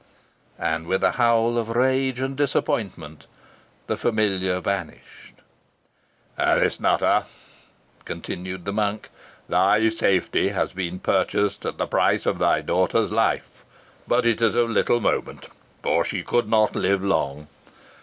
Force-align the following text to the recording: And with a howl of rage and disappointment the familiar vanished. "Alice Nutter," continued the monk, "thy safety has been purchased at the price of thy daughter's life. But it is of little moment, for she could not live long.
And 0.57 0.87
with 0.87 1.03
a 1.03 1.11
howl 1.11 1.59
of 1.59 1.69
rage 1.69 2.19
and 2.19 2.35
disappointment 2.35 3.27
the 3.85 3.95
familiar 3.95 4.59
vanished. 4.59 5.35
"Alice 6.39 6.79
Nutter," 6.79 7.25
continued 8.03 8.65
the 8.65 8.73
monk, 8.73 9.09
"thy 9.47 9.87
safety 9.89 10.47
has 10.49 10.73
been 10.73 10.97
purchased 10.99 11.67
at 11.67 11.77
the 11.77 11.85
price 11.85 12.25
of 12.25 12.39
thy 12.39 12.61
daughter's 12.61 13.11
life. 13.11 13.63
But 14.07 14.25
it 14.25 14.41
is 14.41 14.55
of 14.55 14.71
little 14.71 14.99
moment, 14.99 15.49
for 15.83 16.03
she 16.03 16.23
could 16.23 16.49
not 16.49 16.75
live 16.75 17.03
long. 17.05 17.45